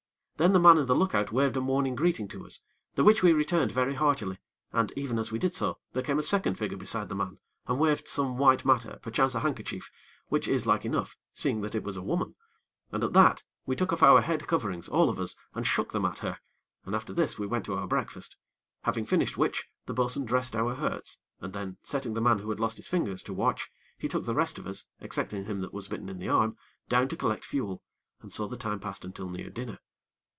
[0.37, 2.61] Then the man in the look out waved a morning greeting to us,
[2.95, 4.39] the which we returned very heartily,
[4.73, 7.77] and, even as we did so, there came a second figure beside the man, and
[7.79, 9.91] waved some white matter, perchance a handkerchief,
[10.29, 12.33] which is like enough, seeing that it was a woman,
[12.91, 16.05] and at that, we took off our head coverings, all of us, and shook them
[16.05, 16.39] at her,
[16.85, 18.35] and after this we went to our breakfast;
[18.85, 22.59] having finished which, the bo'sun dressed our hurts, and then, setting the man, who had
[22.59, 25.87] lost his fingers, to watch, he took the rest of us, excepting him that was
[25.87, 26.57] bitten in the arm,
[26.89, 27.83] down to collect fuel,
[28.21, 29.77] and so the time passed until near dinner.